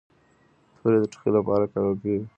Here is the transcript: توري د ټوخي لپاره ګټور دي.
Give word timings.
توري 0.75 0.97
د 1.01 1.05
ټوخي 1.11 1.29
لپاره 1.37 1.63
ګټور 1.71 1.95
دي. 2.01 2.15